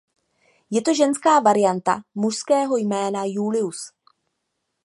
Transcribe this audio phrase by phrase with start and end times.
[0.69, 3.91] Je to ženská varianta mužského jména Julius.